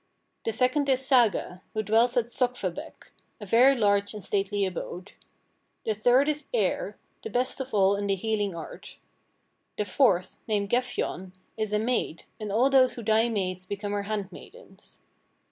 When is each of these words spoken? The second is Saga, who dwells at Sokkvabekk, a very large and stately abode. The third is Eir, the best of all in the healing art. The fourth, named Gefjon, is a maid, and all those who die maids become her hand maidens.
The 0.45 0.51
second 0.51 0.89
is 0.89 1.05
Saga, 1.05 1.61
who 1.75 1.83
dwells 1.83 2.17
at 2.17 2.25
Sokkvabekk, 2.31 3.11
a 3.39 3.45
very 3.45 3.75
large 3.75 4.15
and 4.15 4.23
stately 4.23 4.65
abode. 4.65 5.11
The 5.85 5.93
third 5.93 6.27
is 6.27 6.47
Eir, 6.55 6.95
the 7.21 7.29
best 7.29 7.59
of 7.61 7.71
all 7.71 7.95
in 7.95 8.07
the 8.07 8.15
healing 8.15 8.55
art. 8.55 8.97
The 9.77 9.85
fourth, 9.85 10.41
named 10.47 10.71
Gefjon, 10.71 11.33
is 11.55 11.71
a 11.71 11.77
maid, 11.77 12.23
and 12.39 12.51
all 12.51 12.71
those 12.71 12.93
who 12.93 13.03
die 13.03 13.29
maids 13.29 13.67
become 13.67 13.91
her 13.91 14.01
hand 14.09 14.31
maidens. 14.31 15.03